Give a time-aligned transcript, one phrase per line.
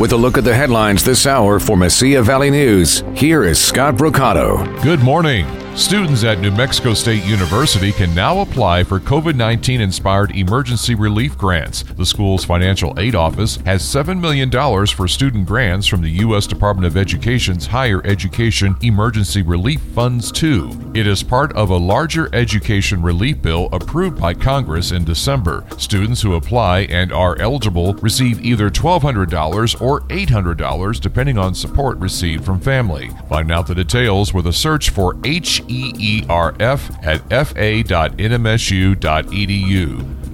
[0.00, 3.96] With a look at the headlines this hour for Mesilla Valley News, here is Scott
[3.96, 4.82] Brocato.
[4.82, 5.44] Good morning.
[5.76, 11.38] Students at New Mexico State University can now apply for COVID 19 inspired emergency relief
[11.38, 11.84] grants.
[11.84, 14.50] The school's financial aid office has $7 million
[14.88, 16.46] for student grants from the U.S.
[16.48, 20.92] Department of Education's Higher Education Emergency Relief Funds 2.
[20.94, 25.64] It is part of a larger education relief bill approved by Congress in December.
[25.78, 32.44] Students who apply and are eligible receive either $1,200 or $800 depending on support received
[32.44, 33.10] from family.
[33.28, 38.10] Find out the details with a search for H EERF at fa.nmsu.edu.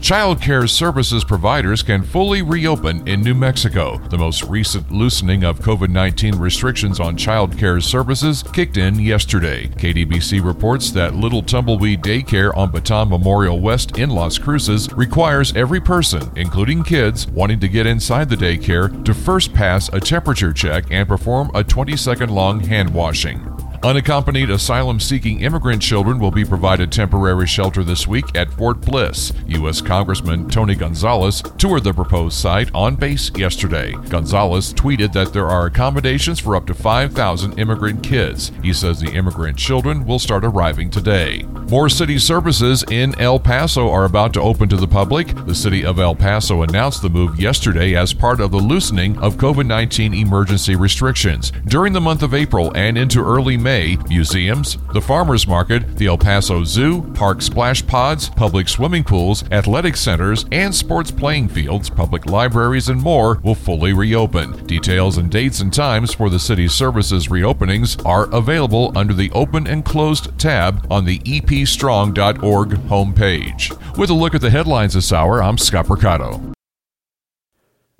[0.00, 3.98] Child care services providers can fully reopen in New Mexico.
[4.10, 9.66] The most recent loosening of COVID 19 restrictions on child care services kicked in yesterday.
[9.66, 15.80] KDBC reports that Little Tumbleweed Daycare on Bataan Memorial West in Las Cruces requires every
[15.80, 20.84] person, including kids, wanting to get inside the daycare to first pass a temperature check
[20.90, 23.40] and perform a 20 second long hand washing.
[23.82, 29.32] Unaccompanied asylum seeking immigrant children will be provided temporary shelter this week at Fort Bliss.
[29.46, 29.80] U.S.
[29.80, 33.92] Congressman Tony Gonzales toured the proposed site on base yesterday.
[34.08, 38.50] Gonzales tweeted that there are accommodations for up to 5,000 immigrant kids.
[38.62, 41.44] He says the immigrant children will start arriving today.
[41.68, 45.28] More city services in El Paso are about to open to the public.
[45.46, 49.36] The city of El Paso announced the move yesterday as part of the loosening of
[49.36, 51.52] COVID 19 emergency restrictions.
[51.66, 53.65] During the month of April and into early May,
[54.08, 59.96] museums, the farmers market, the El Paso Zoo, park splash pods, public swimming pools, athletic
[59.96, 64.64] centers, and sports playing fields, public libraries, and more will fully reopen.
[64.66, 69.66] Details and dates and times for the city's services reopenings are available under the Open
[69.66, 73.96] and Closed tab on the epstrong.org homepage.
[73.98, 76.55] With a look at the headlines this hour, I'm Scott Mercado.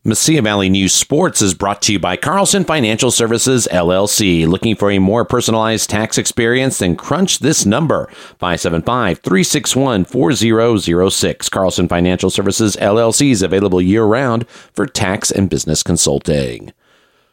[0.06, 4.46] Mesilla Valley News Sports is brought to you by Carlson Financial Services LLC.
[4.46, 6.78] Looking for a more personalized tax experience?
[6.78, 8.06] Then crunch this number
[8.38, 11.48] 575 361 4006.
[11.48, 16.72] Carlson Financial Services LLC is available year round for tax and business consulting.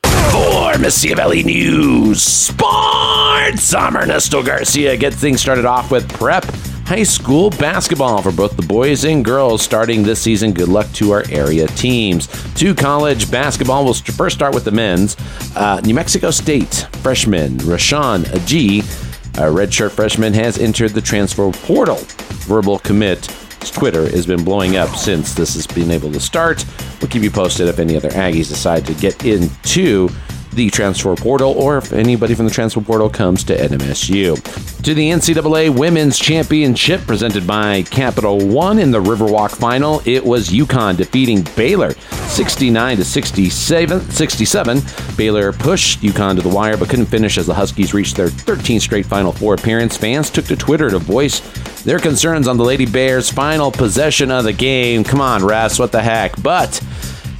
[0.02, 4.98] For Valley News Sports, I'm Ernesto Garcia.
[4.98, 6.44] Get things started off with prep
[6.86, 10.54] high school basketball for both the boys and girls starting this season.
[10.54, 12.28] Good luck to our area teams.
[12.56, 15.16] To college basketball, we'll first start with the men's.
[15.56, 21.98] Uh, New Mexico State freshman Rashawn G, a redshirt freshman, has entered the transfer portal.
[22.46, 23.30] Verbal commit
[23.72, 26.66] Twitter has been blowing up since this has been able to start.
[27.02, 30.10] We'll keep you posted if any other Aggies decide to get into
[30.56, 34.84] the transfer portal or if anybody from the transfer portal comes to NMSU.
[34.84, 40.50] To the NCAA Women's Championship presented by Capital One in the Riverwalk final, it was
[40.50, 44.02] UConn defeating Baylor 69 to 67.
[44.02, 44.82] 67.
[45.16, 48.82] Baylor pushed UConn to the wire but couldn't finish as the Huskies reached their 13th
[48.82, 49.96] straight Final Four appearance.
[49.96, 51.40] Fans took to Twitter to voice
[51.84, 55.04] their concerns on the Lady Bears' final possession of the game.
[55.04, 56.42] Come on, Russ, what the heck?
[56.42, 56.82] But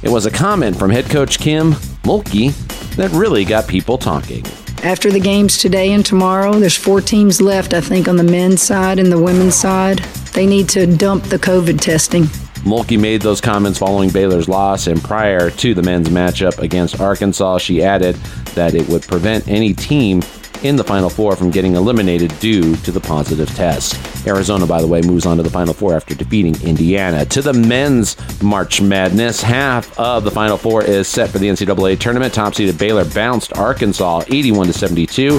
[0.02, 1.72] it was a comment from head coach Kim
[2.04, 2.52] Mulkey
[2.96, 4.44] that really got people talking.
[4.82, 8.62] After the games today and tomorrow, there's four teams left, I think, on the men's
[8.62, 9.98] side and the women's side.
[10.34, 12.24] They need to dump the COVID testing.
[12.64, 17.58] Mulkey made those comments following Baylor's loss, and prior to the men's matchup against Arkansas,
[17.58, 18.16] she added
[18.54, 20.22] that it would prevent any team
[20.64, 24.26] in the Final Four from getting eliminated due to the positive test.
[24.26, 27.24] Arizona, by the way, moves on to the Final Four after defeating Indiana.
[27.26, 31.98] To the men's March Madness, half of the Final Four is set for the NCAA
[32.00, 32.34] tournament.
[32.34, 35.38] Top seeded Baylor bounced Arkansas 81 to 72,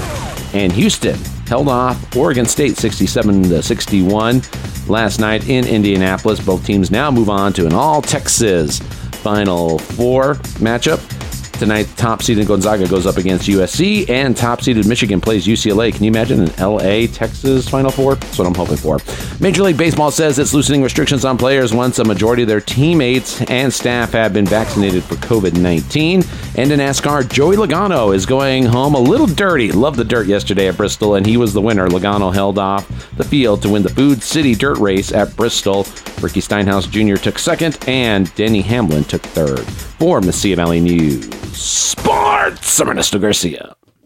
[0.54, 4.42] and Houston held off Oregon State 67 to 61
[4.86, 6.40] last night in Indianapolis.
[6.40, 11.15] Both teams now move on to an all Texas Final Four matchup.
[11.58, 15.90] Tonight, top seeded Gonzaga goes up against USC, and top seeded Michigan plays UCLA.
[15.90, 18.16] Can you imagine an LA Texas Final Four?
[18.16, 18.98] That's what I'm hoping for.
[19.40, 23.40] Major League Baseball says it's loosening restrictions on players once a majority of their teammates
[23.50, 26.22] and staff have been vaccinated for COVID 19.
[26.56, 29.72] And in NASCAR, Joey Logano is going home a little dirty.
[29.72, 31.88] Loved the dirt yesterday at Bristol, and he was the winner.
[31.88, 32.86] Logano held off
[33.16, 35.86] the field to win the Food City Dirt Race at Bristol.
[36.20, 37.16] Ricky Stenhouse Jr.
[37.16, 39.66] took second, and Denny Hamlin took third.
[39.98, 41.24] For Mesilla Valley News
[41.56, 43.74] Sports, I'm Ernesto Garcia.